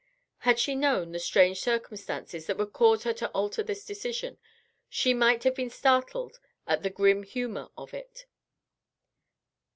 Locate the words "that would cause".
2.47-3.03